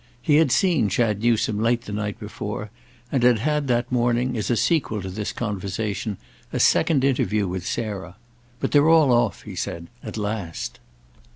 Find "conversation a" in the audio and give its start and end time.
5.31-6.59